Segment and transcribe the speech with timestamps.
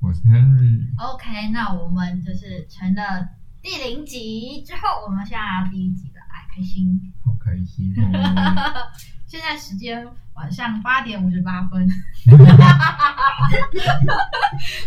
[0.00, 0.86] 我是 Henry。
[0.96, 3.28] OK，那我们就是成了
[3.60, 8.86] 第零集之后，我们现在要第一集的哎开心，好开心哦！
[9.26, 11.88] 现在时间晚上八点五十八分。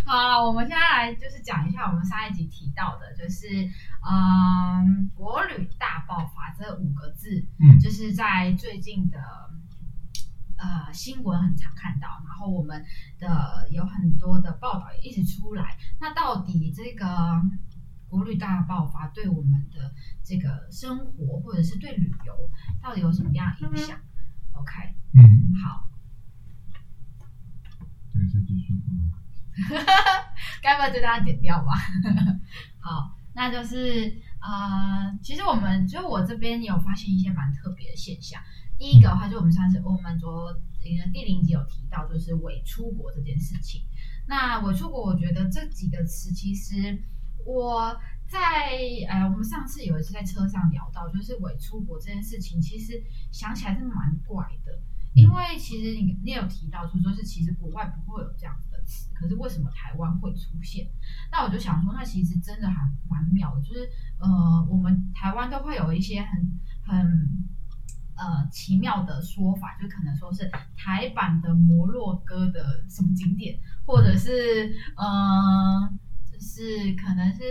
[0.05, 3.69] 好，我们现在来就是讲一下我们上一集提到的，就是
[4.09, 9.19] 嗯，国旅大爆发这五个字，嗯，就是在最近的。
[10.63, 12.85] 呃，新闻很常看到，然后我们
[13.19, 15.77] 的有很多的报道也一直出来。
[15.99, 17.05] 那到底这个
[18.07, 22.33] 国旅大爆发对我们的这个生活，或者是对旅游，
[22.81, 23.99] 到底有什么样的影响
[24.53, 25.89] ？OK，嗯，好。
[28.13, 28.73] 没事，继续。
[30.63, 31.73] 该不会对大家剪掉吧？
[32.79, 38.41] 好，那就是呃，其实我们就我这边有发现一些蛮特别的现象。
[38.83, 43.81] 第一个的话，就我们上次我们昨第零集有提到，就是伪出国这件事情。
[44.27, 47.01] 那伪出国，我觉得这几个词，其实
[47.45, 48.41] 我在
[49.07, 54.77] 呃，我们上次有一次在车上聊到，就是伪出国这件事情，其实想起来是蛮怪的。
[55.13, 60.85] 因为其实你你有提到，就说是其实国外不会有这样子的词，可是为什么台湾会出现？
[61.31, 62.75] 那我就想说，那其实真的还
[63.09, 63.89] 蛮妙的，就是
[64.19, 67.47] 呃，我们台湾都会有一些很很。
[68.15, 75.91] 呃，奇妙的说法，就可能说是台版的摩洛哥的什么景点，或者是呃，
[76.31, 77.41] 就是可能是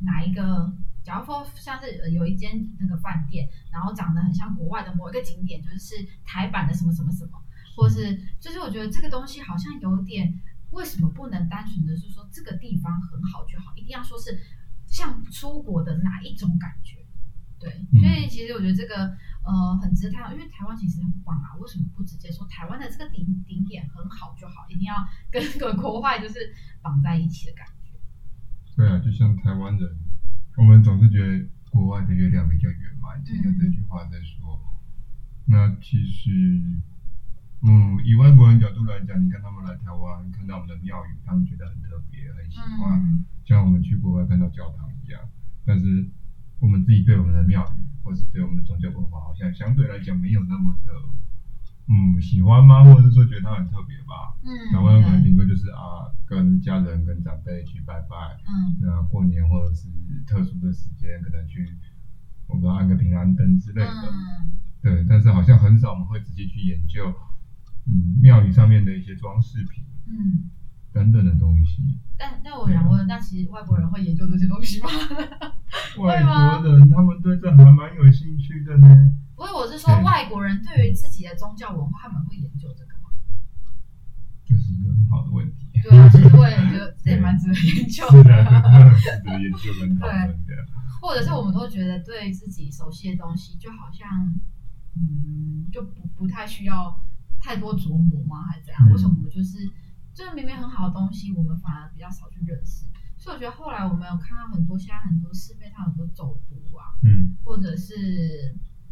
[0.00, 7.32] 哪一个，假如说像是有一间那个饭店，然后长得很像国外的某一个景点，就是台版的什么什么什么，
[7.76, 14.40] 或是就是我觉得这个东西好像有点，为什么不能单纯的是说这个地方很好就好，一定要说是
[14.86, 16.96] 像出国的哪一种感觉？
[17.60, 19.12] 对，所以其实我觉得这个
[19.48, 24.94] 呃很值得探讨，因为台湾其实很棒啊，为什么不直接说台湾的这个顶顶点很好就好，一定要
[25.32, 27.96] 跟个国外就是绑在一起的感觉？
[28.76, 29.96] 对啊，就像台湾人，
[30.58, 34.60] 我们总是觉得国外的月亮比较圆嘛，记得这句话在说。
[35.46, 36.30] 嗯、那其实，
[37.62, 45.20] 嗯，以外国人角度来讲，你看他们来台湾看到我们的庙宇，他们觉得很特别，很喜欢，嗯、像我们去国外看到教堂一样，
[45.64, 46.10] 但是。
[46.60, 50.90] 我们自己对我们的庙宇，或是对我们的宗教文化，好像相对来讲没有那么的，
[51.92, 52.82] 嗯，喜欢吗？
[52.82, 54.32] 或者是说觉得它很特别吧？
[54.40, 58.16] 嗯，台湾可能顶多就是啊，跟家人、跟长辈去拜拜，
[58.48, 59.88] 嗯，那过年或者是
[60.26, 61.76] 特殊的时间，可能去，
[62.46, 65.04] 我们安个平安灯之类的，嗯，对。
[65.06, 67.12] 但是好像很少我们会直接去研究，
[67.84, 70.48] 嗯，庙宇上面的一些装饰品，嗯。
[70.92, 74.88] 等等的东西，但但我想问，那其实外国人会研究这些东西吗？
[76.00, 78.88] 外国人他们对这还蛮有兴趣的呢。
[79.36, 83.10] 不是，我是说外国人对于自己的宗教文化，他们会研究这个吗？
[84.44, 85.70] 这是一个很好的问题。
[85.82, 88.22] 对啊，其实我也觉得 这也蛮值得研究的。
[88.96, 90.52] 值得研究跟讨论的。
[91.00, 94.08] 或者是我们都觉得对自己熟悉的东西，就好像
[94.96, 97.00] 嗯，就不不太需要
[97.38, 98.42] 太多琢磨吗？
[98.50, 98.90] 还是怎样？
[98.90, 99.70] 为什么就是？
[100.18, 102.86] 就是明明很好的东西，我们反而比较少去认识。
[103.16, 107.94] 所以我觉得后来我们有看到很多，现在很多市面上很多走读啊，嗯，或者是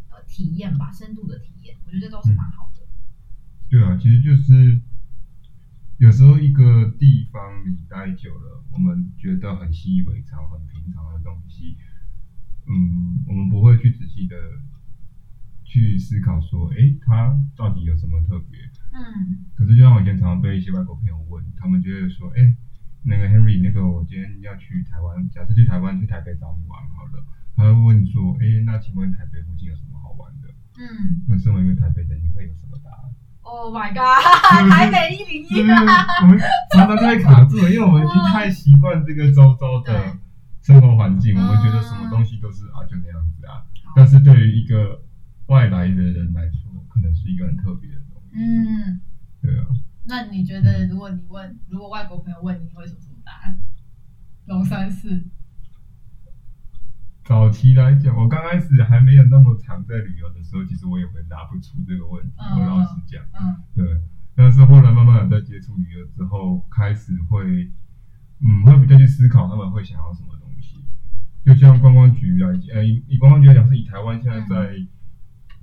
[0.09, 2.87] 呃体验吧，深度的体验，我觉得这都是蛮好的。
[3.69, 4.81] 对啊，其实就是
[5.99, 11.77] 有时候一个地方你待久了，我们觉得很习以为常、很平常的东西，
[12.69, 14.37] 嗯，我们不会去仔细的
[15.66, 18.62] 去思考说，哎，它到底有什么特别？
[18.94, 22.56] 嗯，可是就像我以前常常被一些外国朋友问，他们就会说，哎、欸，
[23.03, 30.49] 那个 Henry，那个我今天要去台湾，假设去台湾去台北找你玩好了，他会问说，哎、欸，那请问台北附近有什么好玩的？
[30.78, 33.10] 嗯，那身为一个台北人，你会有什么答案
[33.42, 36.39] ？Oh my god，台北一零一，我们
[36.72, 40.16] 常常在卡住，因为我们已经太习惯这个周遭的
[40.62, 43.65] 生活环境，我们觉得什么东西都是啊就那样子啊，
[43.95, 45.01] 但是对于一个
[45.47, 48.37] 外来的人来说，可能是一个很特别的东西。
[48.37, 49.01] 嗯，
[49.41, 49.66] 对啊。
[50.04, 53.59] 那你觉得，如果你问，嗯、如果外国朋友问你，你会说什么答案？
[54.47, 55.25] 龙山寺。
[57.25, 62.37] 早期来讲，我刚开始还没有那么常在旅游的时候，其实我也回答不出这个问题。
[62.39, 63.84] 嗯、我老实讲，嗯，对。
[64.37, 67.72] 但是后来慢慢的在接触旅游之后，开始会，
[68.41, 70.78] 嗯，会比较去思考他们会想要什么东西。
[71.45, 74.77] 就像观光局来讲，呃，以以观光局来讲，是以台湾现在在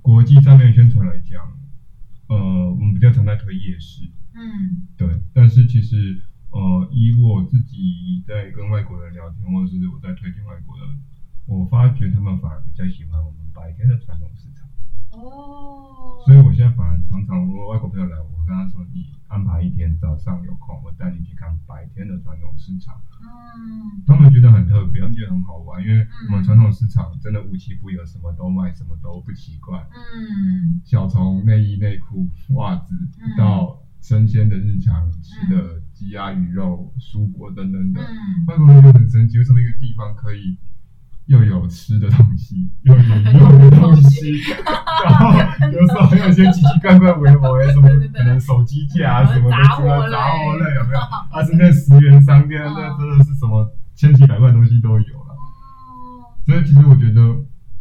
[0.04, 1.48] 国际上面宣传来讲。
[1.48, 1.60] 嗯
[2.26, 4.00] 呃，我们比较常在推夜市，
[4.32, 6.18] 嗯，对，但是其实，
[6.48, 10.88] 呃，以我自己在跟外国人聊天，或者是我在推荐外国人，
[11.44, 14.66] 我发觉他们反而比较喜欢我们白天的传统市场。
[15.12, 18.43] 哦，所以我现在反而常常，如果外国朋友来，我
[21.94, 23.00] 天的传统市场。
[23.22, 29.78] 嗯，他们觉得很特别，他们觉得很好玩，因为我们传统市场真的无奇不有，什么都卖，什么都不奇怪。
[29.94, 32.94] 嗯，小从内衣内裤、袜子
[33.38, 38.04] 到生鲜的日常吃的鸡鸭鱼肉、蔬果等等等。
[38.04, 40.58] 嗯，外国人就很神奇，为什么一个地方可以？
[41.26, 44.32] 又有吃的东西，又有用的东西，
[45.04, 45.32] 然后
[45.72, 50.98] 有时候还有一些奇奇怪怪、微博什么可能手机架什么的，什么杂货类有没有？
[51.00, 55.34] 啊，是那十元商店，那真的是什么千奇百怪东西都有了。
[56.44, 57.20] 所以其实我觉得，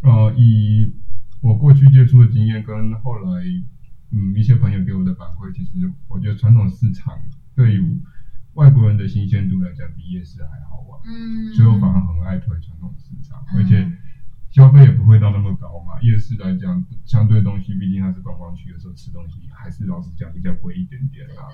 [0.03, 0.93] 呃，以
[1.41, 3.43] 我过去接触的经验跟后来，
[4.11, 7.13] 嗯，一些朋友给我的反馈，其实我觉得传统市场
[7.55, 8.01] 对于
[8.53, 11.01] 外国人的新鲜度来讲，比夜市还好玩。
[11.05, 13.12] 嗯，所以我反而很爱推传统市
[13.55, 13.89] 而且
[14.49, 15.99] 消费也不会到那么高嘛。
[16.01, 21.49] 夜市来讲，相对东西毕竟它是观光区，有时候吃东西还是老实讲比较贵一点点啊。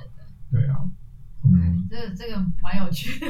[0.52, 0.78] 对，对，对，对啊，
[1.46, 3.28] 嗯，这个这个蛮有趣的。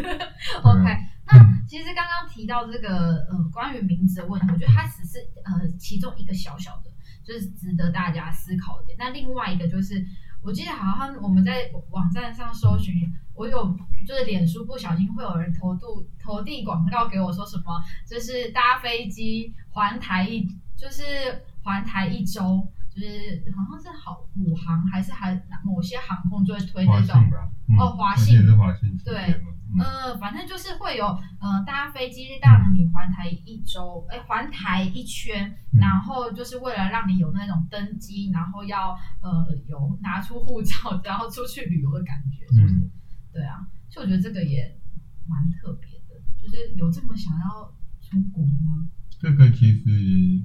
[0.64, 0.84] OK，
[1.28, 6.92] 那其实刚刚提到这个呃关于名字的问题，我觉得它只是呃其中一个小小的，
[7.24, 8.98] 就是值得大家思考的点。
[8.98, 10.06] 那另外一个就是。
[10.42, 12.94] 我记得好像我们在网站上搜寻，
[13.34, 13.78] 我有
[14.08, 17.64] 就是脸书不小心会有人投度投递广告给我说什么，
[18.08, 20.48] 就是搭飞机环台一
[20.78, 21.04] 就是
[21.64, 22.66] 环台一周，
[23.00, 27.16] 就是好像是好虎航还是还某些航空就会推那种
[27.78, 28.46] 哦华信
[29.06, 29.42] 对。
[29.80, 42.74] 呃，反正就是会有呃搭飞机让你环台一周，哎、欸，环台一圈，嗯、然后就是为了让你有那种登机，然后要呃有拿出护照，然后出去旅游的感觉，是不是？
[42.74, 42.92] 嗯、
[43.32, 44.76] 对啊，所以我觉得这个也
[45.28, 47.72] 蛮特别的，就是有这么想要
[48.02, 48.90] 出国吗？
[49.20, 50.44] 这个其实。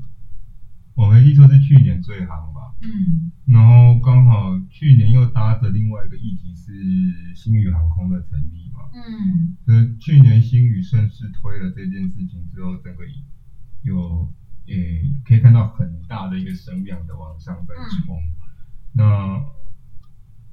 [0.95, 13.03] 我没记错是去年最夯吧，嗯，然后刚好去年又搭着另外一个议题是星宇航空的成立嘛，嗯，所以去年星宇顺势推了这件事情之后，整个
[13.83, 14.33] 有
[14.67, 18.31] 诶可以看到很大的一个声量的往上在冲，嗯、
[18.93, 19.45] 那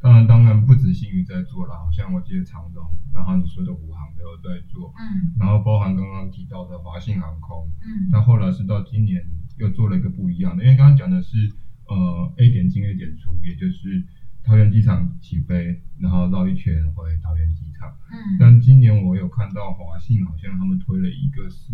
[0.01, 2.83] 当然当然不止星宇在做了，好像我记得长荣，
[3.13, 9.23] 然后你说的五航都有在做，嗯，然后包含刚刚提到的华信航空，嗯，但后来是到今年。
[9.61, 11.37] 又做了一个不一样的，因为刚刚讲的是
[11.85, 14.03] 呃 A 点进 A 点出，也就是
[14.43, 17.95] 桃园机场起飞，然后绕一圈回桃园机场。
[18.11, 18.17] 嗯。
[18.39, 21.73] 但今年我有看到华信好像他们推了一个是，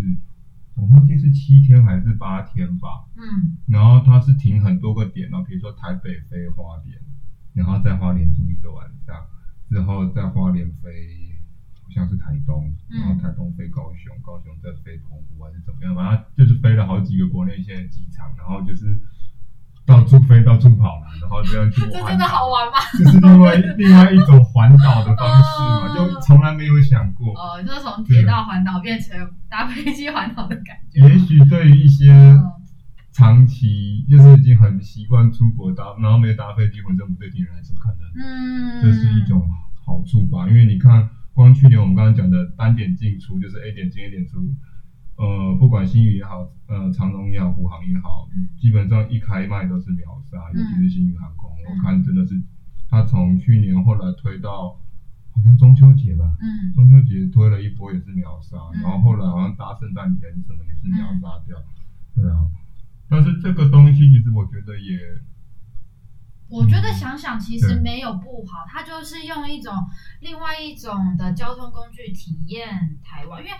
[0.76, 3.08] 我忘记是七天还是八天吧。
[3.16, 3.58] 嗯。
[3.68, 7.00] 然后它是停很多个点哦，比如说台北飞花莲，
[7.54, 9.16] 然后在花莲住一个晚上，
[9.70, 11.27] 之后在花莲飞。
[11.90, 15.96] 像是台东，然后台东飞高雄，嗯、高雄再飞澎湖还是怎么样？
[15.96, 19.00] 反正就是飞了好几个国内线的机场，然后就是
[19.86, 21.90] 到处飞到处跑了，然后这样去玩。
[21.96, 22.78] 这真的好玩吗？
[22.98, 27.34] 这是另外另外一种环岛的方式嘛，就从来没有想过。
[27.34, 29.18] 哦，就是从铁道环岛变成
[29.50, 31.00] 搭飞机环岛的感觉。
[31.08, 32.14] 也许对于一些
[33.12, 39.42] 长期就是已经很习惯出国搭，然后没有搭飞机浑身不对劲的人来说，可能嗯，这是一种
[39.86, 41.10] 好处吧，因为你看。
[41.38, 44.42] 光去年我们刚刚讲的单点进出，就是 A 点进 A 点出，
[45.18, 52.42] 呃，不管新宇也好，呃，长荣也好，虎航也好，嗯、基本上一开卖都是秒杀，尤其是新宇航空，嗯、我看真的是，
[52.90, 54.82] 它从去年后来推到
[55.30, 61.56] 好像中秋节吧，嗯，中秋节推了一波也是秒杀，嗯、然后后来好像搭圣诞节什么也是秒杀掉，
[62.16, 62.50] 嗯、对啊，
[63.08, 64.98] 但是这个东西其实我觉得也。
[66.50, 69.74] 我觉得想想其实没有不好，它就是用一种
[70.22, 73.56] 另外一种的交通工具体验台湾，因为。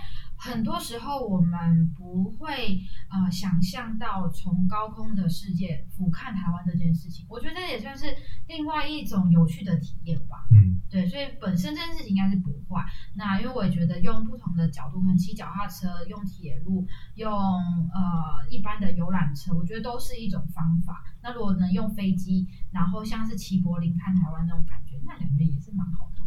[0.48, 8.06] 很多时候我们不会呃想象到从高空的世界俯瞰台湾这件事情，我觉得这也算是
[8.48, 10.48] 另外一种有趣的体验吧。
[10.54, 12.86] 嗯，对，所以本身这件事情应该是不坏。
[13.16, 21.04] 那因为我也觉得用不同的角度，可能骑脚踏车、用铁路、用呃一般的游览车，我觉得都是一种方法。
[21.22, 26.18] 那如果能用飞机，然后像是骑柏林看台湾那种感觉，那感觉也是蛮好的。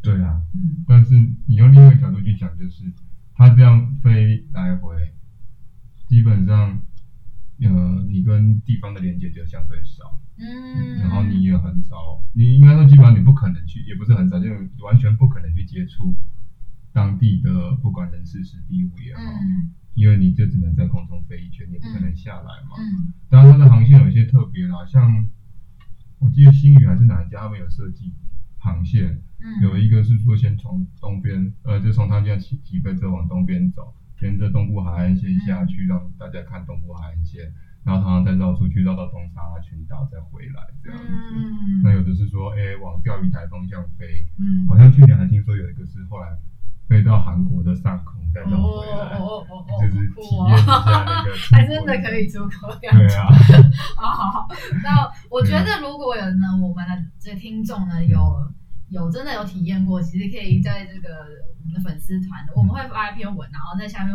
[0.00, 1.12] 对啊，嗯，但是
[1.46, 2.90] 你用另外一个角度去讲，就是。
[3.38, 5.14] 它这样飞来回，
[6.08, 6.82] 基本上，
[7.60, 14.50] 呃，你跟地方的连接就相对少，嗯，然后你也很少，你应该说基本上你不可能去，也不是很少，就
[14.84, 16.16] 完全不可能去接触
[16.92, 25.28] 当地的不管人事时地物也好，嗯，因为你就只能在空中飞一圈，你不可能下来嘛，嗯，当然它的航线有一些特别啦，像
[26.18, 28.12] 我记得星宇还是哪一家他们有设计。
[28.58, 29.22] 航线，
[29.62, 37.52] 有一个是说先从东边，呃，就从他这样起起飞，之后往东边走，沿着东部海岸线下去，让大家看东部海岸线，
[37.84, 41.06] 然后常常再绕出去，绕到东沙群岛再回来这样子。
[41.06, 46.36] 嗯、那有的是说，哎、欸，往钓鱼台方向飞，嗯，好像去年还听说有一个是后来
[46.88, 52.74] 飞到韩国的上空再绕回来，哦哦哦哦、就是体验一下那个， 还真的可以出国。
[52.76, 53.28] 对啊，
[53.96, 54.48] 好好好。
[54.82, 58.18] 那我觉得如果有呢，我们的这个听众呢有。
[58.90, 61.10] 有真的有体验过，其实可以在这个
[61.60, 64.14] 我们的粉丝团，我们会发一篇文，然后在下面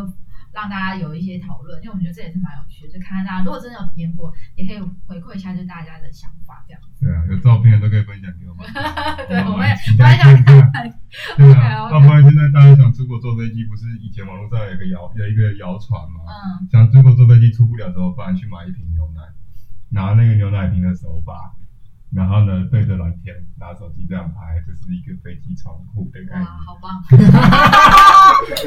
[0.54, 6.82] 让大家有一些讨论，因为我们觉得这也是蛮有趣的，就看看大家如果真的有体验过，也可以回馈一下，就大家的想法这样。
[7.02, 8.64] 对啊，有照片都可以分享给我们。
[9.28, 10.72] 对，我们也蛮想看。
[11.36, 16.22] 对啊，要不然现在大家想出国坐飞机，不是以前网络上有一个谣有一个谣传吗？
[16.30, 16.70] 嗯。
[16.70, 18.36] 想出国坐飞机出不了怎么办？
[18.36, 19.22] 去买一瓶牛奶，
[19.90, 21.34] 拿那个牛奶瓶的手把。
[22.16, 26.46] 然后呢，对着蓝天，拿手机这样拍，就是一个飞机窗户的概念。
[26.46, 26.94] 哇，好棒！
[27.10, 27.18] 这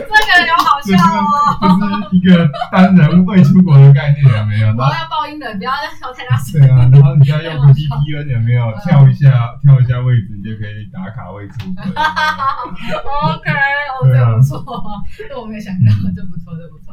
[0.02, 1.22] 个有好笑哦。
[1.62, 4.66] 就是一个单人未出国的概念，有没有？
[4.74, 6.60] 我要爆音的，不要跳太大声。
[6.60, 8.74] 对啊，然后你要用 VPN 有没有？
[8.82, 11.84] 跳一下，跳一下位置，你就可以打卡未出国。
[13.30, 13.50] OK，
[13.94, 16.92] 哦，这不错，这我没有想到，这不错，这不错。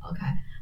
[0.00, 0.18] OK，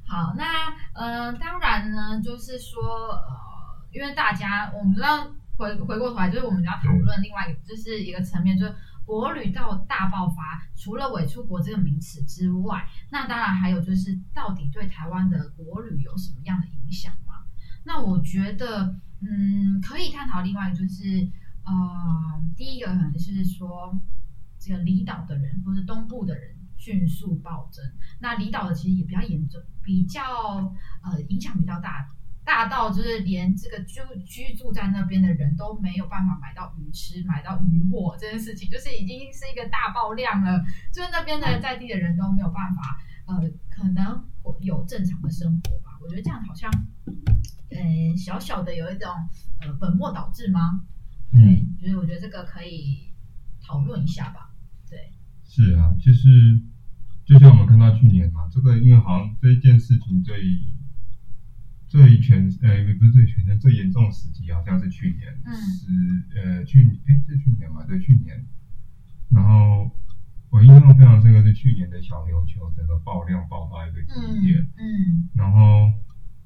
[0.07, 0.45] 好，那
[0.93, 3.50] 呃，当然呢，就是说呃。
[3.93, 17.45] 因为大家，我们知道回回过头来，就是我们要讨论另外一个，就是一个层面，就是国旅到大爆发，除了伪出国这个名词之外，那当然还有就是到底对台湾的国旅有什么样的影响吗？
[17.85, 21.29] 那我觉得，嗯，可以探讨另外一个，就是
[21.65, 23.99] 呃，第一个可能是说，
[24.59, 27.85] 这个离岛的人或是东部的人迅速暴增，
[28.21, 30.23] 那离岛的其实也比较严重，比较
[31.03, 32.09] 呃影响比较大。
[32.51, 40.61] 大到就是连这个居居住在那边的人都没有办法买到鱼吃，买到鱼货这件事情，就是已经是一个大爆量了。
[40.93, 44.25] 就是那边的在地的人都没有办法，呃，可能
[44.63, 45.97] 有正常的生活吧。
[46.03, 46.69] 我觉得这样好像，
[47.71, 49.09] 呃，小小的有一种
[49.61, 50.83] 呃本末倒置吗？
[51.31, 53.13] 对，嗯，就是我觉得这个可以
[53.65, 54.51] 讨论一下吧。
[54.91, 55.13] 对，
[55.45, 56.61] 是啊，就是
[57.25, 60.35] 就像我们看到去年嘛，这个因为好像这一件事情最。
[61.91, 65.89] 最全呃、也，不是最全的最严重的时期，好像是去年，嗯，是
[66.37, 67.85] 呃去年，哎、欸，是去年嘛？
[67.85, 68.47] 对，去年。
[69.29, 69.91] 然后
[70.51, 74.15] 我印象非常深刻是去年的小琉球整个爆量爆发一个极
[74.47, 75.91] 点，嗯，嗯，然后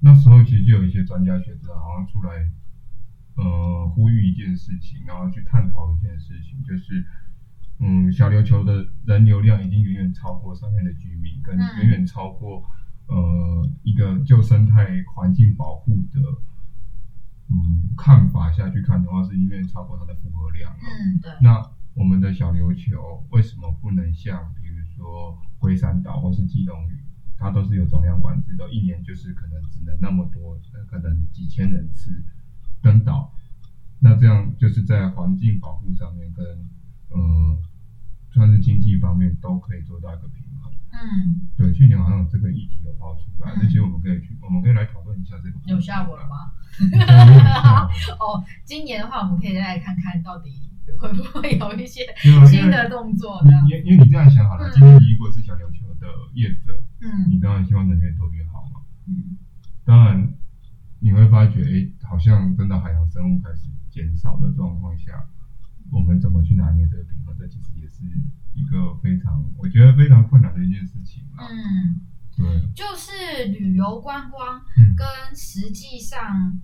[0.01, 2.51] 那时候其实就有一些专家学者好像出来，
[3.37, 7.05] 呃，呼吁一件事情，然后去探讨一件事情，就是，
[7.81, 12.65] 嗯，小琉球的人流量已经远远超过上面的居民，跟远远超过。
[13.07, 16.21] 呃，一个就生态环境保护的
[17.51, 20.75] 嗯看法下去看的话，是因为超过它的负荷量。
[20.81, 21.31] 嗯，对。
[21.43, 21.63] 那
[21.95, 27.05] 我们的小琉球为什么不能像比如说龟山岛或是基隆屿，
[27.37, 32.25] 它都是有总量管制的，一年就是可能只能那么多，可能几千人次
[32.81, 33.33] 登岛。
[34.01, 36.45] 那这样就是在环境保护上面跟
[37.11, 37.59] 呃，
[38.33, 40.44] 算是经济方面都可以做到一个平衡。
[40.95, 45.59] 嗯，对，去年好像有这个议题有爆出来，这些、嗯、我们可以去，我们可以来讨论一下这个。
[45.67, 46.55] 有效果了吗？
[48.21, 52.07] 哦，今年的话，我们可以再来看看到底会不会有一些
[52.47, 53.51] 新的动作呢？
[53.67, 58.81] 因为因为你这样想好了，嗯、今天你如果是小琉球的业者，嗯，你当然希望人越多越好嘛。
[59.07, 59.37] 嗯，
[59.85, 60.33] 当然
[61.01, 65.27] 你会发觉，哎，好像真的海洋生物开始减少的状况下，
[65.91, 67.35] 我们怎么去拿捏这个平衡？
[67.39, 68.05] 这其实也是。
[68.55, 71.25] 一个非常，我觉得非常困难的一件事情。
[71.37, 72.01] 嗯，
[72.37, 74.63] 对，就是旅游观光
[74.97, 76.57] 跟实际上，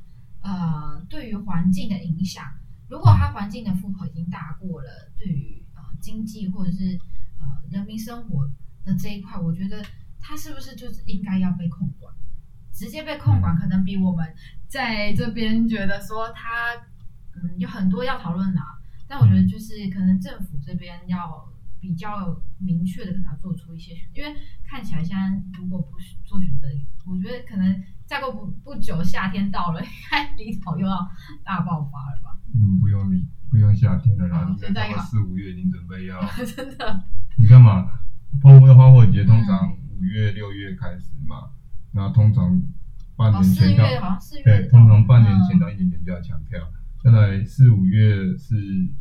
[0.42, 2.44] 嗯、呃，对于环境的影响。
[2.88, 6.98] 如果它环境的负荷已经大过了，对于呃经济或者是
[7.40, 8.48] 呃人民生活
[8.84, 9.84] 的这一块，我觉得
[10.20, 12.14] 它是不是就是应该要被控管？
[12.72, 14.32] 直接被控管，可能比我们
[14.68, 16.72] 在这边觉得说它，
[17.34, 18.60] 嗯，有很多要讨论的。
[19.08, 21.48] 但我觉得就是可能政府这边要。
[21.80, 26.68] 比较明确的跟他做出一些选择，因为看起来现在如果不是做选择，
[27.06, 31.10] 我觉得可能再过不不久夏天到了，应该离岛又要
[31.42, 32.38] 大爆发了吧？
[32.54, 37.04] 嗯，不用离，不用夏天了啦，现在四五月已经准备要真的。
[37.38, 37.88] 你干嘛？
[38.42, 41.50] 澎湖的花火节通常五月六月开始嘛，
[41.92, 42.62] 然后通常
[43.16, 43.84] 半年前到，
[44.44, 46.60] 对，通常半年前到一年前就要抢票。
[47.02, 48.54] 现在四五月是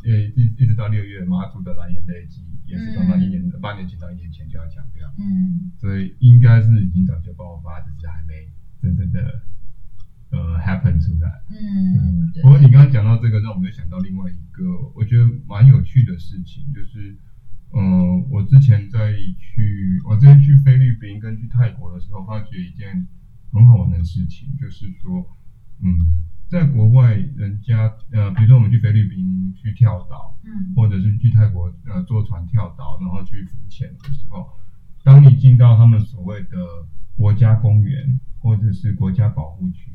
[0.04, 2.42] 诶一一直到六月，马祖的蓝眼泪季。
[2.70, 8.48] 也是刚刚一年的八、嗯、年前到一年前就要抢票，嗯，所以应该是已经早就爆发，只是还没
[8.80, 9.42] 真正的
[10.30, 12.30] 呃 happen 出来，嗯。
[12.42, 14.62] 不过你刚刚讲到这个，让我们就想到另外一个
[14.94, 17.18] 我觉得蛮有趣的事情，就是
[17.72, 17.80] 呃，
[18.30, 23.06] 我之前在去，我之前去菲律宾跟去泰国的时候，发觉一件
[23.52, 25.26] 很好玩的事情，就是说，
[25.82, 34.48] 嗯，在国外人家，呃，比如说我们去菲律宾去跳岛，嗯，或者是去泰国，呃，坐船跳岛，然后去浮潜的时候，
[35.04, 36.56] 当你进到他们所谓的
[37.16, 39.92] 国家公园或者是国家保护区，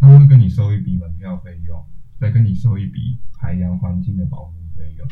[0.00, 1.84] 他们会跟你收一笔门票费用，
[2.18, 5.06] 再跟你收一笔海洋环境的保护费用。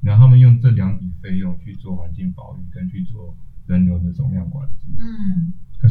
[0.00, 4.73] 然后他们用这两笔费用去做环境保育，跟去做人流的总量管制。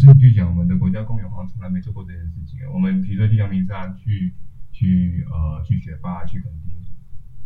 [0.04, 2.60] 是你去讲，我们的国家公园好像从来没做过这件事情。
[2.74, 4.34] 我们比如说去阳明山、去
[4.72, 6.76] 去呃去雪霸、去垦丁，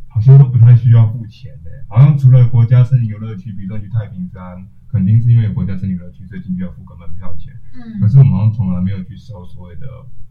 [0.08, 1.70] 好像都不太需要付钱的。
[1.88, 7.54] 好像除了国家森林游乐区，比如说去太平山，肯定是因为有国家森林游乐区，所以进去要付个门票钱。
[7.76, 8.02] 嗯。
[8.02, 9.86] 可是我们好像从来没有去收所谓的。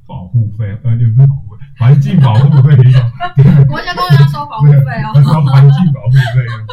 [0.09, 2.77] 保护费，呃，就不是保护费，环境保护费。
[3.67, 5.11] 国家公园要收保护费哦。
[5.17, 6.67] 要收环境保护费用。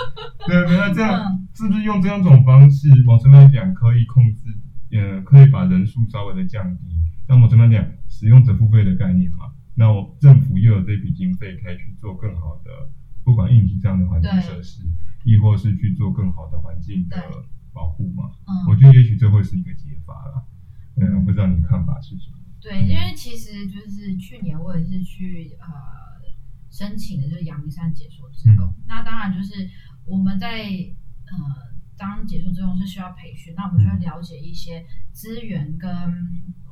[0.46, 4.54] 对，对，那这样是不是用这样一种方式，某程度来讲可以控制，
[4.94, 6.86] 呃，可以把人数稍微的降低？
[7.28, 12.70] 那某程度来讲，使用者付费的概念嘛，那我政府又有这笔经费，可以去做更好的，
[13.24, 14.84] 不管硬体上的环境设施，
[15.24, 17.18] 亦或是去做更好的环境的
[17.74, 18.32] 保护嘛。
[18.46, 18.70] 嗯。
[18.70, 20.46] 我觉得也许这会是一个解法啦。
[20.96, 22.38] 嗯，我不知道你的看法是什么？
[22.62, 25.68] 对，因为其实就是去年我也是去呃
[26.70, 28.68] 申请的，就是阳明山解说职工。
[28.68, 29.70] 嗯、那当然就是
[30.06, 35.92] 我们在呃当结束之后是需要培训，那我们需要了解一些资源跟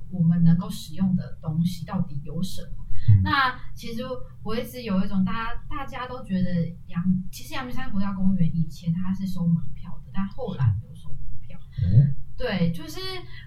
[0.09, 2.85] 我们能够使用的东西到底有什么。
[3.09, 4.03] 嗯、那其实
[4.43, 11.59] 我一直有一种大家大家都觉得阳，其实阳明山国家公园以前它是收门票的，但后来没有收门票。
[11.83, 12.99] 嗯、对，就是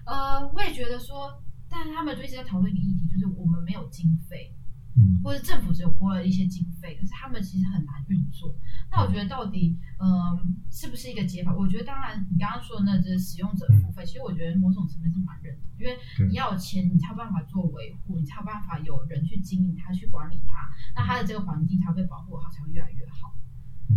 [0.05, 1.41] 呃，我也觉得说。
[1.67, 4.55] 但是他们就一直在讨论一个议题，就是我们没有经费，
[4.97, 8.55] 嗯，或者政府只有拨了一些经费，可是他们其实很难运作。
[8.89, 10.39] 那我觉得到底，嗯、呃，
[10.71, 11.53] 是不是一个解法？
[11.53, 15.97] 我觉得当然，你刚刚说的那就是使用者付费，其实我觉得某种层面是蛮认同，因为
[16.29, 23.35] 你要有钱，你才有办法做维护，你才有办法有人去经营它、去管理它，那它的这个环境才会被保护好，才会越来越好。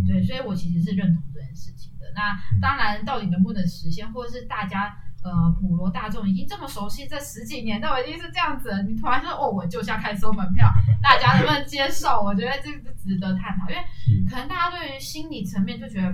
[0.05, 2.13] 对，所以我其实是认同这件事情的。
[2.17, 4.99] 那当然，到底能不能实现，或者是大家？
[5.29, 8.83] 呃，普罗大众已经这么熟悉，这十几年都已经是这样子了。
[8.85, 10.67] 你突然说哦，我就下开始收门票，
[11.03, 12.23] 大家能不能接受？
[12.23, 13.83] 我觉得这个值得探讨，因为
[14.29, 16.09] 可能大家对于心理层面就觉得，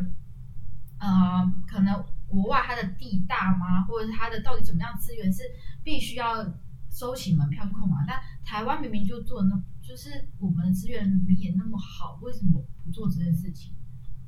[0.98, 3.82] 呃，可能国外它的地大吗？
[3.84, 5.42] 或者是它的到底怎么样资源是
[5.84, 6.44] 必须要
[6.90, 8.04] 收起门票去控管？
[8.08, 13.72] 但台湾明明就做那，就是我们的资源明明也那么好，为什么不做这件事情？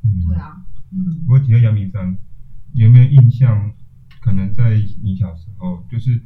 [0.04, 1.24] 嗯，对啊，嗯。
[1.28, 2.16] 我提到阳明山，
[2.74, 3.72] 有没有印象？
[4.26, 6.20] 可能在你小时候，就是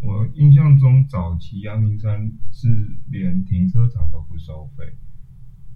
[0.00, 2.68] 我印象中，早期阳明山是
[3.10, 4.84] 连停车场都不收费，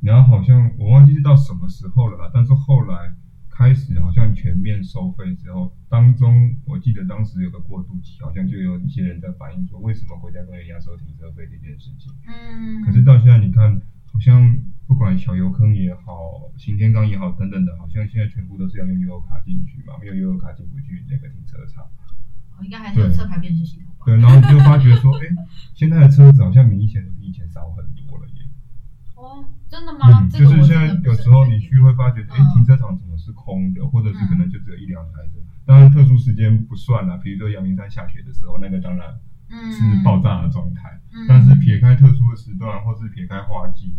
[0.00, 3.12] 然后好像我忘记是到什么时候了啦，但是后来
[3.50, 12.12] 开始好像全面收费之后，当中我记得当时有个过渡期，好像就有一些人在反映说，为什么国家公园要收停车费这件事情。
[12.28, 12.84] 嗯。
[12.84, 14.56] 可是到现在你看，好像。
[14.98, 21.84] 不管小油坑也好，行天岗也好，等等的，好像现在全部都是要用悠游卡进去嘛，没有悠游卡进不去那个停车场。
[22.58, 24.02] 哦，应该还是有车牌辨识系统吧？
[24.06, 25.36] 对，然后你就发觉说，哎、欸，
[25.72, 28.42] 现在的车子好像明显比以前少很多了耶。
[29.14, 30.10] 哦，真的吗？
[30.18, 35.38] 嗯、就是现在有时候你去会发觉，哎、欸，停车场怎么是空的，或者是可能就只有一两台车。
[35.38, 39.14] 嗯、当然特殊时间不算啦，比如说阳明山下雪的时候，那个当然
[39.70, 40.90] 是爆炸的状态。
[41.14, 43.94] 嗯、但是撇开特殊的时段，或是撇开花季。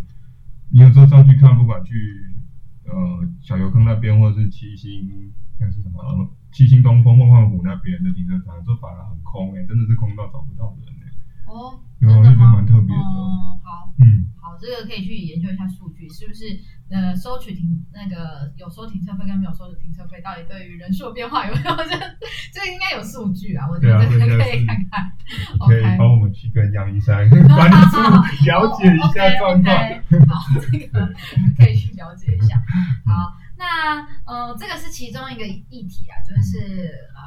[0.72, 1.96] 你有时候上去看，不管去
[2.86, 10.99] 呃小油坑那边，或者是七星那是什么七星东风梦幻谷那边的停车场，就反而很空哎、真的是空到找不到人、
[11.50, 13.02] 哦，有啊，就蛮特别的。
[13.02, 16.46] 嗯，好，嗯，好，这个可以去研究一下数据，是不是
[16.92, 21.76] 呃收取停那个有收停车费跟没有收的停车费，到底对于人数变化有没有？
[21.90, 21.98] 这
[22.54, 24.14] 这个应该有数据啊，我觉得可
[24.54, 25.12] 以看看。
[25.68, 27.98] 可以帮我们去跟杨医生 关注
[28.46, 29.76] 了解一下状况。
[30.30, 31.08] 好，这个
[31.58, 32.56] 可以去了解一下。
[33.06, 37.20] 好，那呃，这个是其中一个议题啊，就是呃，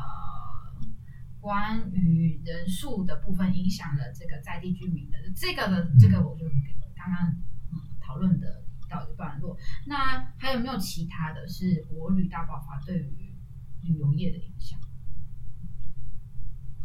[1.42, 6.46] 关于人数的部分影响了这个在地居民的这个的这个，我就
[6.94, 7.30] 刚刚
[7.72, 9.58] 嗯讨论的到一个段落。
[9.86, 13.34] 那还有没有其他的是国旅大爆发对于
[13.82, 14.78] 旅游业的影响？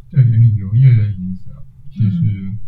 [0.09, 1.53] 对于旅游业的影响，
[1.91, 2.19] 其实。
[2.25, 2.59] 嗯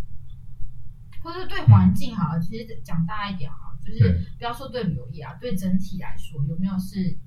[1.21, 7.19] 或者对环境好，嗯、其实讲大一点哈，就是不要说对旅游业啊，对整体来说有没有是，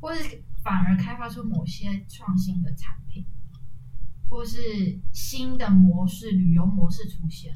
[0.00, 3.26] 或是反而开发出某些创新的产品，
[4.28, 4.58] 或是
[5.12, 7.52] 新的模式、旅游模式出现？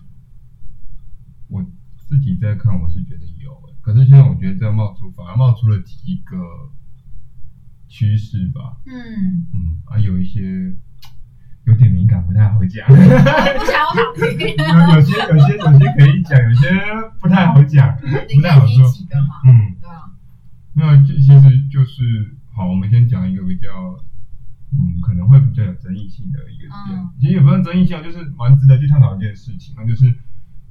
[1.49, 1.65] 我
[1.97, 6.37] 自己在看，我是觉得有，可是现在我觉得这样冒出，反而冒出了几个
[7.89, 8.77] 趋势吧。
[8.87, 10.41] 嗯嗯，啊，有一些
[11.65, 12.87] 有点敏感，不太好讲。
[12.87, 14.29] 不想我好听。
[14.57, 16.69] 有有些有些有些可以讲，有些
[17.19, 18.87] 不太好讲，不太好说。
[19.47, 20.13] 嗯，对啊。
[20.75, 21.33] 那其实
[21.69, 23.69] 就是好，我们先讲一个比较。
[24.71, 30.15] 嗯，可能会比较有争议性的一个点，嗯、其实也不算争议性，就是蛮值得去探讨一件事情，那就是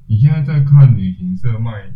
[0.06, 1.92] 你现在在看旅行社卖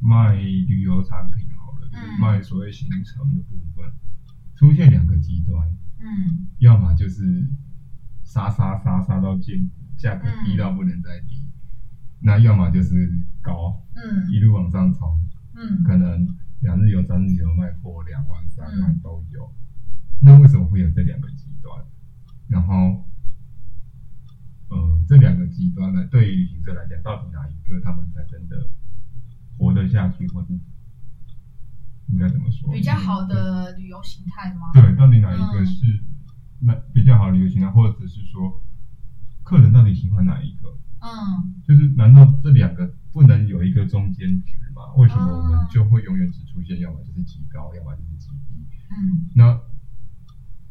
[0.00, 3.90] 卖旅游产品好了，就是、卖所谓行程的部分，
[4.56, 5.68] 出现两个极端，
[6.00, 7.48] 嗯，要么就是
[8.24, 11.52] 杀杀杀杀到见骨，价格低到不能再低，嗯、
[12.20, 15.16] 那要么就是高，嗯，一路往上冲，
[15.54, 16.26] 嗯，可能
[16.60, 19.48] 两日游、三日游卖破两万、三万都有。
[20.20, 21.84] 那为什么会有这两个极端？
[22.48, 23.04] 然后，
[24.70, 28.56] 呃，这两个极端呢，对于旅行者来讲，到底哪一个他们才真的
[29.58, 30.48] 活得下去，或者
[32.08, 32.72] 应该怎么说？
[32.72, 34.72] 比较好的旅游形态吗？
[34.72, 36.02] 对，到底哪一个是
[36.60, 38.64] 那比较好的旅游形态，或者是说，
[39.44, 40.68] 客人到底喜欢哪一个？
[41.00, 44.94] 嗯，就是难道这两个不能有一个中间值吗？
[44.96, 48.66] 为什么我们就会永远只出现要么就是极高，要么就是极低？
[48.88, 49.60] 嗯，那。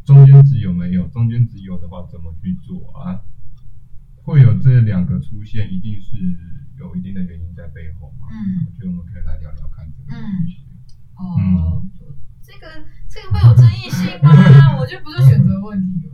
[0.08, 1.06] 中间值有没有？
[1.10, 3.20] 中间值有的话，怎么去做啊？
[4.24, 6.18] 会有这两个出现，一定是
[6.80, 8.28] 有一定的原因在背后嘛？
[8.32, 10.64] 嗯，我觉得我们可以来聊聊看这个东西。
[11.20, 11.92] 嗯、哦，嗯、
[12.48, 12.72] 这个
[13.12, 14.32] 这个会有争议性吗？
[14.80, 16.08] 我觉得不是选择问题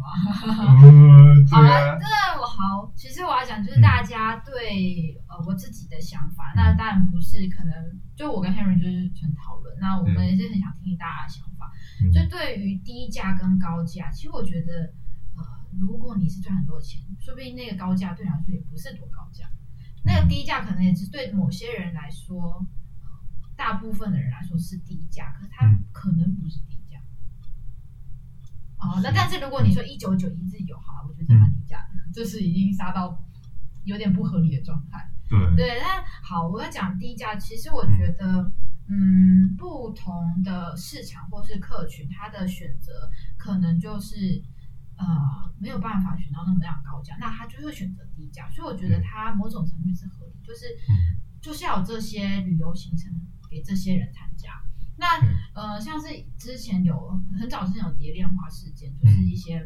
[1.52, 2.06] 好了，这
[2.42, 7.72] 我好，其实我要讲就是大家对、嗯、呃我自己的想法，那当然不是可能
[8.16, 11.72] 就我跟 Henry 就是纯讨论，那我们也是很想听听大家的想法。
[12.12, 14.92] 就对于低价跟高价，其实我觉得，
[15.38, 15.46] 呃，
[15.80, 19.46] 如果你是赚很多钱，说不定那个高价对你来说也不是多高价，
[20.04, 22.83] 那个低价可能也是对某些人来说，呃，
[23.56, 27.00] 大部分的人来说是低价，可是它可能不是低价。
[28.80, 33.18] 哦，那但是如果你说一九九一日游，好，我觉得这蛮低价的， 这是已经杀到
[33.84, 35.10] 有点不合理的状态。
[35.30, 38.52] 对对，但好，我要讲低价，其实我觉得。
[38.86, 44.44] 嗯，不同的市场或是客群，他的选择可能就是
[44.98, 45.06] 呃
[45.58, 48.50] 没有办法选到那么样高价，那他就会选择低价。
[48.50, 50.66] 所以我觉得他某种层面是合理，就是
[51.42, 53.10] 就是要有这些旅游行程
[53.54, 54.50] 给这些人参加。
[54.98, 55.06] 那
[55.54, 59.60] 呃，像是之前有很早之前有蝶恋花事件，就是一些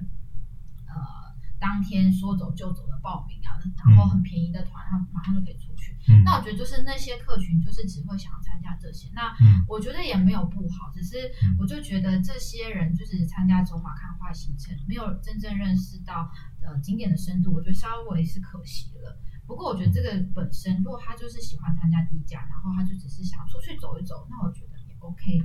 [0.88, 1.28] 呃。
[1.60, 3.58] 当天说走就走的报名啊，
[3.90, 5.98] 然后很便宜的团，他马上就可以出去。
[6.08, 9.10] 嗯、那我觉得就是那些客群，就是只会想要参加这些。
[9.16, 9.36] 那
[9.68, 11.18] 我觉得也没有不好，只是
[11.58, 19.20] 我就觉得这些人就是参加走马看花行程，没有真正认识到呃景点的深度，我觉得稍微是可惜了。
[19.48, 25.42] 不过我觉得这个本身，如果他就是喜欢参加低价，然后他就只是想要出去走一走，那我觉得也 OK。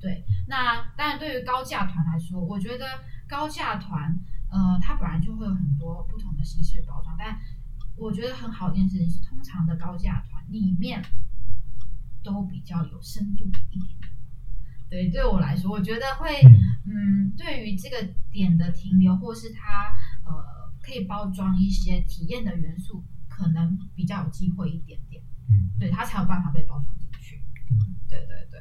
[0.00, 2.86] 对，那当然对于高价团来说，我觉得
[3.28, 4.18] 高价团。
[4.52, 7.38] 呃，它本来就会有很多不同的形式包装，但
[7.94, 11.00] 我觉得很好一件事情是，通常的高价团里面
[12.24, 13.96] 都比较有深度一点。
[14.88, 16.42] 对，对我来说，我觉得会，
[16.84, 23.04] 嗯，对于这个点的停留，或是它呃可以包装一些体验的元素，
[23.40, 25.22] 可能比较有机会一点点。
[25.48, 27.40] 嗯，对，它才有办法被包装进去。
[27.70, 28.60] 嗯，对对对。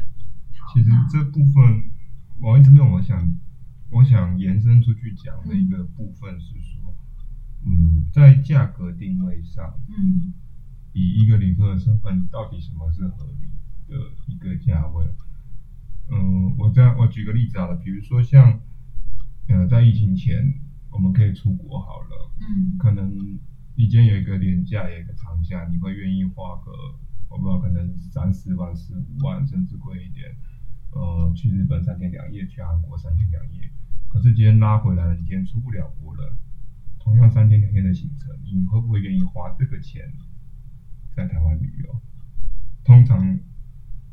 [0.58, 1.92] 好，其实这部分
[2.40, 3.36] 某一层面，我想。
[3.92, 6.96] 我想延伸出去讲的一个部分是说，
[7.66, 10.32] 嗯，在价格定位上，嗯，
[10.94, 13.50] 以一个旅客的身份，到底什么是合理
[13.88, 13.96] 的
[14.28, 15.04] 一个价位？
[16.12, 18.62] 嗯，我这样我举个例子好了，比如说像，
[19.48, 20.62] 呃，在疫情前，
[20.92, 23.12] 我们可以出国好了，嗯，可能
[23.80, 26.70] 你今天有一个廉价，有一个长假，你会愿意花个，
[27.30, 30.36] 我不知道，可能三四万、四五万，甚至贵一点，
[30.92, 33.72] 呃，去日本三天两夜，去韩国三天两夜。
[34.10, 36.38] 可是今天拉回来了，你今天出不了国了。
[37.00, 40.12] 同样三天两夜的行程，你会不会愿意花这个钱
[41.16, 42.02] 在台湾旅游？
[42.84, 43.40] 通常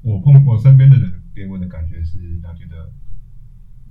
[0.01, 2.93] 我碰我身边的人给我的感觉是，他觉得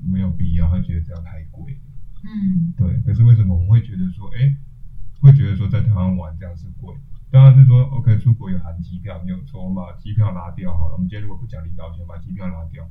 [0.02, 1.82] 没有必要，他觉得这样太贵。
[2.24, 3.02] 嗯，对。
[3.02, 4.56] 可是为什么我们会觉得说，哎，
[5.22, 6.96] 会觉得说在台湾玩这样是贵？
[7.32, 10.94] 当然是说，OK，出国有含机票，没有错，我们把机票拿掉好了。
[10.94, 12.88] 我们今天如果不讲领导钱，把机票拿掉。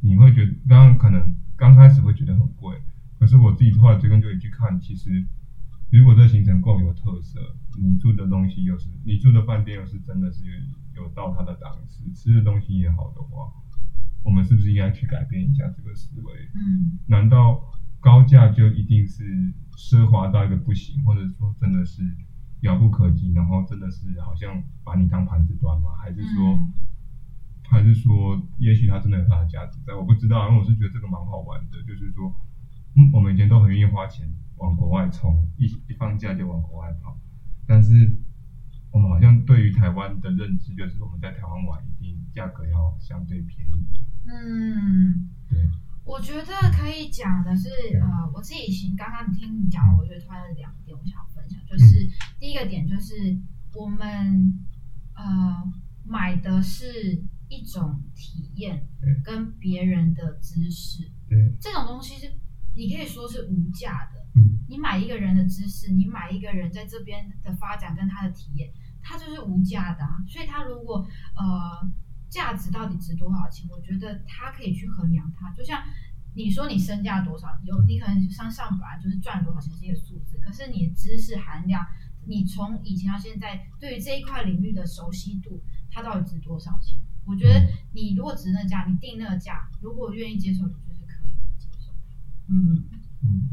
[0.00, 2.76] 你会觉得，当然可能刚开始会觉得很贵，
[3.18, 5.24] 可是我自己后来追根究底去看，其实
[5.90, 7.38] 如果这行程够有特色，
[7.78, 10.44] 你住的东西又是你住的饭店又是真的是
[10.96, 13.52] 有到它的档次，吃的东西也好的话，
[14.24, 16.32] 我们是不是应该去改变一下这个思维？
[16.54, 17.71] 嗯，难道
[18.02, 19.22] 高价就一定是
[19.78, 22.02] 奢华到一个不行，或者说真的是
[22.60, 25.94] 遥不可及，然后真的是好像把你当盘子端吗？
[25.98, 26.58] 还是说？
[27.68, 30.46] 还是说，也许它真的有它的价值在，我不知道。
[30.48, 32.30] 因为我是觉得这个蛮好玩的，就是说，
[32.96, 37.16] 嗯，我们以前都很愿意花钱往国外冲，一一放假就往国外跑，
[37.66, 38.14] 但是
[38.90, 43.86] 我们好像对于台湾的认知，就是我们在台湾玩一定价格要相对便宜。
[44.26, 45.66] 嗯，对。
[46.04, 47.68] 我觉得可以讲的是，
[48.00, 52.10] 呃，我自己行刚刚听你讲，我觉得突然有两点我想要分享，就是、嗯、
[52.40, 53.14] 第一个点就是
[53.74, 54.58] 我们
[55.14, 55.72] 呃
[56.04, 58.88] 买的是一种体验
[59.24, 62.32] 跟别人的知识，对，这种东西是
[62.74, 64.20] 你可以说是无价的。
[64.34, 70.18] 嗯，你买一个人的知识，你买一个人在这边的发展跟他的体验，它就是无价的啊。
[70.26, 71.92] 所以他如果呃。
[72.32, 73.68] 价值到底值多少钱？
[73.70, 75.84] 我觉得他可以去衡量它，就像
[76.34, 81.84] 你说你身价多少，有你可能上上本来就是赚多少钱是一个数字，可是你的知识含量，
[82.24, 86.98] 你从以前到现在对于这一块领域的熟悉度，它到底值多少钱？
[87.26, 91.92] 我觉得你如果值那价，你定那个价，如果愿意接受，你就是可以接受。
[92.48, 92.88] 嗯
[93.22, 93.50] 嗯，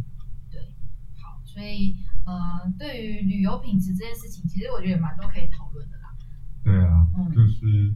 [0.50, 0.74] 对，
[1.22, 6.16] 好，所以呃，对于旅游品质这件事情，其实我觉得也蛮多可以讨论的啦。
[6.64, 7.94] 对啊，嗯，就是。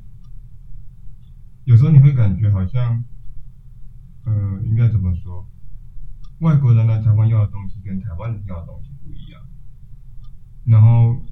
[1.65, 3.03] 有时候你会感觉好像，
[4.25, 5.49] 呃，应该怎么说？
[6.39, 9.41] 外国人来台湾要的东西跟台湾人要的东西不一样。
[10.65, 11.25] 然后，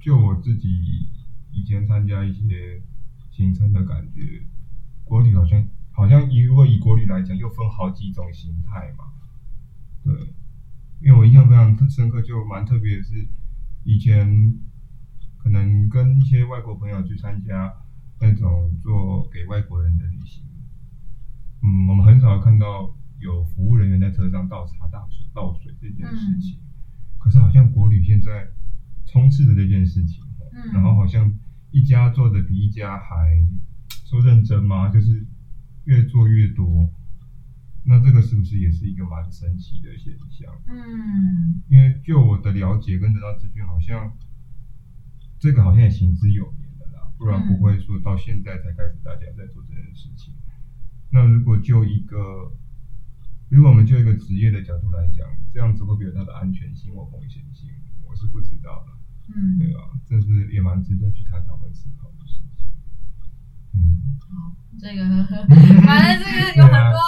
[0.00, 1.06] 就我自己
[1.52, 2.82] 以前参加一些
[3.30, 4.46] 行程的感觉，
[5.04, 9.04] 国旅好像好像如果以国旅来讲，又分好几种形态嘛。
[10.02, 10.14] 对，
[11.00, 13.28] 因为我印象非常深刻，就蛮特别的是，
[13.84, 14.58] 以前
[15.36, 17.74] 可能跟一些外国朋友去参加。
[18.20, 20.44] 那种做给外国人的旅行，
[21.62, 26.58] 嗯，我们很少看到有服务人员在车上倒茶倒水倒水这件事情。
[26.58, 26.68] 嗯、
[27.18, 28.46] 可是好像国旅现在
[29.06, 31.34] 充斥着这件事情，嗯、然后好像
[31.70, 33.42] 一家做的比一家还
[34.04, 34.90] 说认真吗？
[34.90, 35.26] 就是
[35.84, 36.90] 越做越多。
[37.82, 40.52] 那这个是不是也是一个蛮神奇的现象？
[40.68, 44.12] 嗯，因为就我的了解跟得到资讯，好像
[45.38, 46.59] 这个好像也行之有年。
[47.20, 50.32] 不然不会说到现在才开始大家在做这件事情。
[51.12, 52.16] 那如果就一个，
[53.50, 57.68] 如果我们就一个职业的角度来讲，这样子会不会有它的安全性或风险性？
[58.08, 58.92] 我是不知道的。
[59.36, 62.70] 嗯，对啊，这是也蛮值得去探讨跟思考的事情。
[63.74, 65.04] 嗯，好，这个
[65.84, 66.98] 反正这个有很多。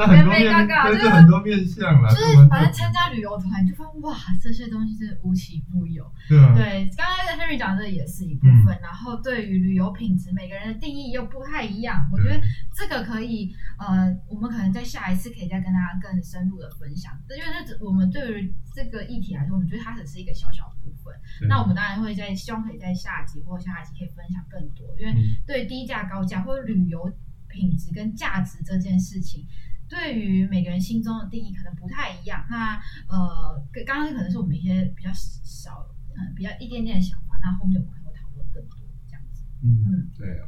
[0.00, 2.08] 这很多面，这是很多面向了。
[2.10, 6.10] 就是反正参加旅游团，就发现哇，这些东西是无奇不有。
[6.28, 6.54] 对啊。
[6.56, 8.78] 对，刚刚 Henry 讲的也是一部分。
[8.80, 11.98] 然后对于旅游品质，每个人的定义又不太一样。
[12.12, 12.40] 我觉得
[12.74, 17.12] 这个可以，呃，我们可能在下一次可以再跟大家更深入的分享。
[17.28, 21.14] 因为这我们对于这个议题来说，我们觉得它只是一个小小部分。
[21.48, 24.86] 那我们当然会在希望可以在下集或下一集可以分享更多。
[24.98, 25.14] 因为
[25.46, 27.10] 对低价高价或者旅游
[27.48, 29.46] 品质跟价值这件事情。
[29.90, 32.76] 对于每个人心中的定义可能不太一样，那
[33.08, 39.42] 呃，刚刚可能是我们一些比较少，嗯，比较一点点的想法，那后面我们可能会讨论更多这样子。
[39.62, 40.46] 嗯嗯，对哦。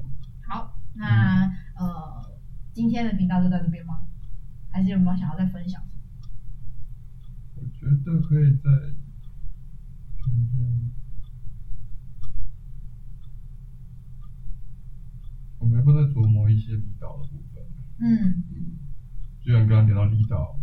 [0.49, 2.39] 好，那、嗯、呃，
[2.73, 4.07] 今天的频道就到这边吗？
[4.71, 5.83] 还是有没有想要再分享？
[7.57, 8.71] 我觉得可以再
[10.19, 10.63] 看一下，
[15.59, 17.65] 我们还不再琢磨一些离岛的部分。
[17.99, 18.72] 嗯。
[19.45, 20.57] 就像刚刚讲到离岛，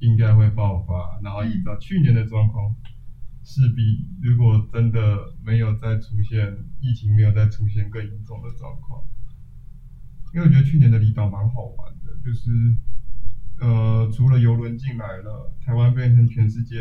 [0.00, 2.74] 应该会爆发，然后依照去年的状况，
[3.44, 9.04] 势必如果真的没有再出现疫情，没有再出现更严重的状况，
[10.34, 12.50] 因为我觉得去年的离岛蛮好玩的，就是
[13.60, 16.76] 呃，除了游轮进来了，台湾变成全世界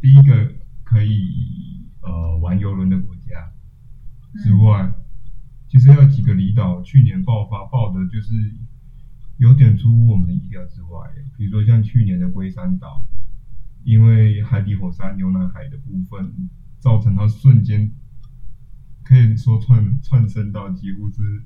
[0.00, 0.52] 第一个
[0.84, 3.52] 可以呃玩游轮的国家
[4.44, 4.94] 之外，嗯、
[5.68, 8.56] 其实还有几个离岛去年爆发爆的就是。
[9.38, 13.06] 有点出乎我们的意料之外，比如说像去年的龟山岛，
[13.82, 17.90] 因为海底火山牛奶海的部分，造成它瞬间
[19.02, 21.44] 可以说窜窜升到几乎是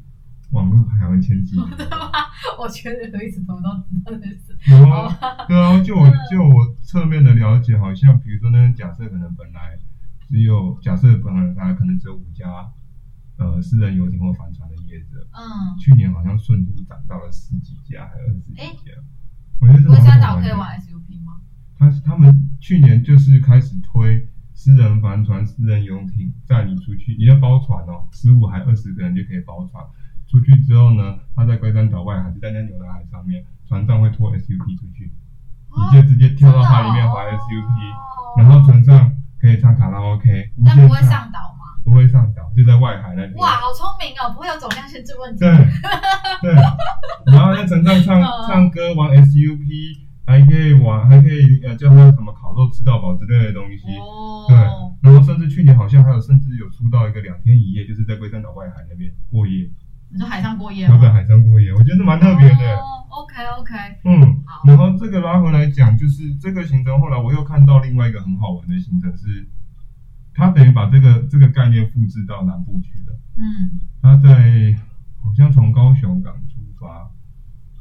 [0.51, 1.67] 网络排行前几名。
[2.59, 4.57] 我觉得我一直都知道的是。
[5.49, 9.79] 对啊，就我就我侧面的了解，好像比如说那假设可能本来
[10.29, 12.71] 只有假设本来可能只有五家。
[13.39, 18.63] 呃，私人游艇或帆船的业者，嗯，去年好像瞬间涨到了十几家，还有二十几家。
[18.63, 18.71] 欸、
[19.61, 21.41] 我觉得龟山岛可以玩 SUP 吗？
[21.79, 29.85] 他他们去年就是开始推私人帆船、私人游艇载你出去，你要包船哦，十五还二十个人就可以包船。
[30.27, 35.13] 出去之后呢，他在龟山岛外还是在那牛奶海上面，船上会拖 SUP 出去，
[35.69, 41.56] 哦、你就直接跳到海里面划 SUP，、哦、然后船上可以唱卡拉 OK，但不会上岛吗？
[41.87, 43.35] 不会上岛，就在外海那边。
[43.37, 45.39] 哇，好聪明哦，不会有总量限制问题。
[45.39, 45.55] 对
[46.43, 46.53] 对，
[47.31, 49.63] 然后在船上唱唱歌、玩 SUP，
[50.27, 53.87] 还可以玩，还可以呃叫他什么烤肉吃到饱之类的东西。
[54.03, 54.45] 哦。
[54.49, 54.57] 对，
[55.01, 59.71] 然后甚至去年好像还有甚至有出到一个两天一夜，就是在龟山岛外海那边过夜。
[60.11, 60.99] 你说海上过夜吗？
[61.01, 62.77] 在海上过夜，我觉得蛮特别的。
[62.77, 63.75] 哦，OK OK。
[64.05, 64.63] 嗯，好。
[64.67, 69.47] 然后这个拉回来讲，就是这个行程，后来我又看到另外一个很好玩的行程是，
[70.37, 73.19] 他等于把这个这个概念复制到南部去了。
[73.37, 73.81] 嗯。
[74.03, 74.79] 他在
[75.23, 77.11] 好像从高雄港出发，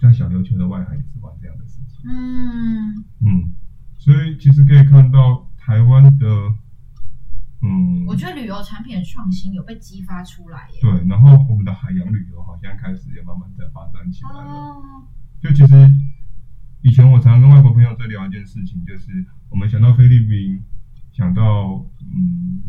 [0.01, 2.09] 在小琉球的外海也是玩这样的事情。
[2.09, 2.95] 嗯。
[3.21, 3.53] 嗯，
[3.97, 6.25] 所以其实可以看到台湾的。
[7.61, 10.79] 嗯，我觉得旅游产品的创新有被激发出来耶。
[10.81, 14.51] 对，然后我们的海洋旅游好像开始也慢慢在发展起来了。
[14.51, 14.83] 哦。
[15.41, 15.73] 就其实
[16.81, 20.63] 以前我常常跟外国朋友在聊一件事情，就是我们想到菲律宾，
[21.15, 22.59] 想到嗯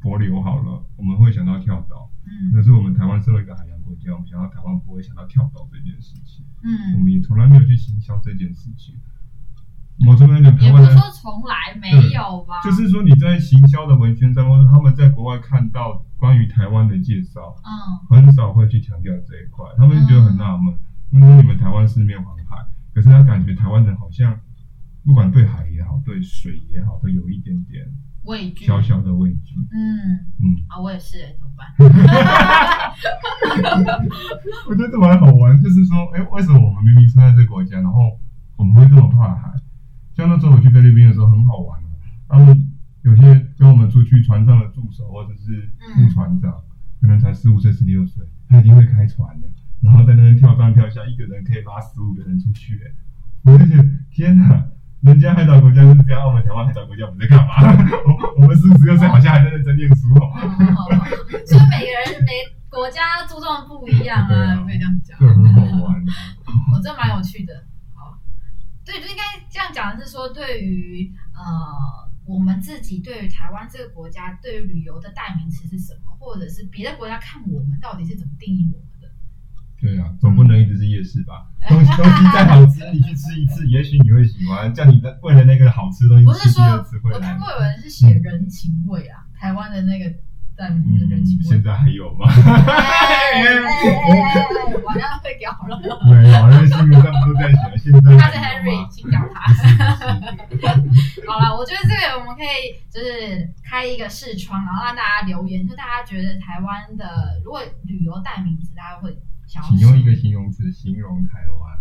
[0.00, 2.10] 柏流好了，我们会想到跳岛。
[2.24, 2.52] 嗯。
[2.52, 6.46] 可是我们台湾身为一个海洋国家，我们想到台湾不会想到跳岛这件事情。
[6.62, 6.96] 嗯。
[6.96, 8.94] 我们也从来没有去行销这件事情。
[10.06, 17.72] 我这边的台湾人，也不是说从来没有吧，就是说你在行销的文宣上，或者他们在国外看到关于台湾的介绍，嗯，
[18.10, 20.74] 很少会去强调这一块，他们就觉得很纳闷，
[21.12, 22.56] 因为你们台湾四面环海，
[22.94, 24.38] 可是他感觉台湾人好像
[25.06, 27.86] 不管对海也好，对水也好，都有一点点
[28.24, 29.54] 畏惧，小小的畏惧。
[29.72, 31.64] 嗯嗯，啊，我也是，怎么办？
[34.68, 38.18] 我觉得这蛮好玩，就是说，哎，为什么我们明明生在这个国家，然后
[38.56, 39.48] 我们会这么怕海？
[40.14, 41.86] 像那时候我去菲律宾的时候很好玩哦，
[42.28, 43.22] 他们有些
[43.56, 46.52] 跟我们出去船上的助手或者是副船长，
[47.00, 49.46] 可能才十五岁、十六岁，他已经会开船了，
[49.82, 52.90] 然后在那边跳上跳下，一个人可以拉十五个人出去，哎，
[53.44, 54.66] 我就觉得天哪，
[55.02, 57.54] 人家海岛国家就是这样，我们台湾海岛国家我们在干嘛？
[58.06, 60.34] 我 我们四五、十六岁好像还在认真念书哦。
[61.46, 62.32] 所以每个人每
[62.68, 65.18] 国家注重不一样啊，可以这样讲。
[65.18, 66.04] 对，很好玩。
[66.72, 67.54] 我这蛮有趣的。
[67.94, 68.18] 好
[68.84, 71.42] 对，就应该这样讲的是说，对于呃
[72.24, 78.95] 我们自己，对于台湾这个国家，对于旅游的代名词是什么，或者是别的国家看我们到底是怎么定义我们的？
[79.80, 81.46] 对啊，总不能一直是夜市吧？
[81.68, 84.72] 东西东西再好吃，你去吃一次，也许你会喜欢。
[84.72, 86.64] 叫你的为了那个好吃东西，不是说
[87.04, 90.12] 我看过有人是写人情味啊，嗯、台湾的那个。
[90.56, 92.24] 在你的人情味，现在还有吗？
[94.86, 95.78] 我要被屌了。
[96.08, 97.76] 没有，因为新闻上都在写。
[97.76, 99.52] 现在 他是 Henry，请屌他。
[101.30, 109.14] 好了，我觉得这个我们可以就是开一个视窗，然后让大家留言，就大家觉得台湾的如果旅游代名词，大家会
[109.46, 109.62] 想。
[109.62, 111.76] 请用一个形容词形容台湾。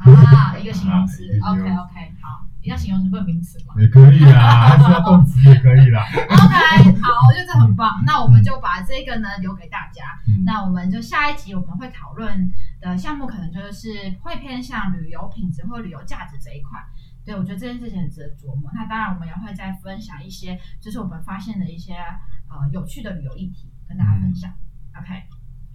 [0.00, 1.24] 啊，一个形容词。
[1.42, 2.46] OK OK，好。
[2.62, 3.74] 你要形容词不是名词吗？
[3.78, 6.04] 也可以啊， 还是要动词也可以啦。
[6.04, 8.02] OK，好，我觉得这很棒。
[8.04, 10.04] 那我们就把这个呢留给大家。
[10.28, 13.88] 嗯、那我们就下一集我们会讨论的项目，可能就是
[14.20, 16.78] 会偏向旅游品质或旅游价值这一块。
[17.24, 18.70] 对，我觉得这件事情很值得琢磨。
[18.74, 21.94] 那当然，我们也会再分享一些，就是我们发现的一些
[22.48, 24.50] 呃有趣的旅游议题跟大家分享。
[24.50, 25.22] 嗯、OK，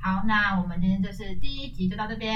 [0.05, 2.31] 好，那我们今天就是第一集就到这边。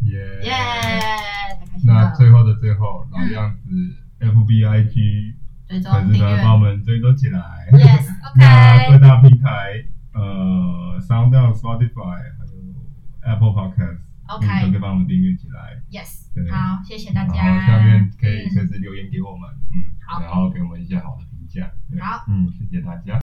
[0.00, 1.94] 耶耶 Yeah，太开心了。
[1.94, 3.68] 那最后的最后，老样子。
[3.68, 5.34] 嗯 F B I G，
[5.68, 7.38] 粉丝团帮我们追踪起来。
[7.70, 8.36] Yes，OK。
[8.36, 15.76] 那各大平台，呃，SoundOn、Spotify，还有 Apple Podcast，OK，都可以帮我们订阅起来。
[15.90, 17.34] Yes，好，谢谢大家。
[17.34, 21.70] 然后下面可以随时留言给我们，嗯，好，然后给我们一些好的评价。
[22.00, 23.20] 好，嗯，谢谢大家。